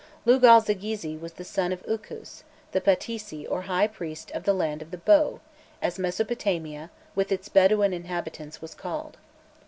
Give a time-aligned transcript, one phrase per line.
[0.25, 4.81] Lugal zaggisi was the son of Ukus, the patesi or high priest of the "Land
[4.81, 5.41] of the Bow,"
[5.79, 9.17] as Mesopotamia, with its Bedawin inhabitants, was called.